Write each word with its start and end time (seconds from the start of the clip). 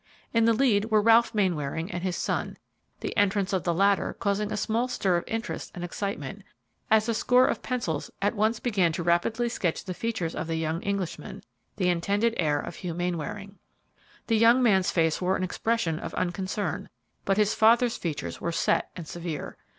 In 0.33 0.45
the 0.45 0.53
lead 0.53 0.85
were 0.85 0.99
Ralph 0.99 1.35
Mainwaring 1.35 1.91
and 1.91 2.01
his 2.01 2.15
son, 2.15 2.57
the 3.01 3.15
entrance 3.15 3.53
of 3.53 3.63
the 3.65 3.71
latter 3.71 4.13
causing 4.13 4.51
a 4.51 4.57
small 4.57 4.87
stir 4.87 5.15
of 5.17 5.23
interest 5.27 5.71
and 5.75 5.83
excitement, 5.83 6.41
as 6.89 7.07
a 7.07 7.13
score 7.13 7.45
of 7.45 7.61
pencils 7.61 8.09
at 8.19 8.33
once 8.33 8.59
began 8.59 8.91
to 8.93 9.03
rapidly 9.03 9.47
sketch 9.47 9.83
the 9.85 9.93
features 9.93 10.33
of 10.33 10.47
the 10.47 10.55
young 10.55 10.81
Englishman, 10.81 11.43
the 11.75 11.89
intended 11.89 12.33
heir 12.37 12.59
of 12.59 12.77
Hugh 12.77 12.95
Mainwaring. 12.95 13.59
The 14.25 14.37
young 14.37 14.63
man's 14.63 14.89
face 14.89 15.21
wore 15.21 15.37
an 15.37 15.43
expression 15.43 15.99
of 15.99 16.15
unconcern, 16.15 16.89
but 17.23 17.37
his 17.37 17.53
father's 17.53 17.97
features 17.97 18.41
were 18.41 18.51
set 18.51 18.89
and 18.95 19.07
severe. 19.07 19.55